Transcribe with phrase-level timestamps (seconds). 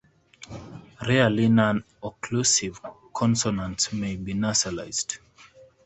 [1.07, 2.81] Rarely, non-occlusive
[3.13, 5.19] consonants may be nasalized.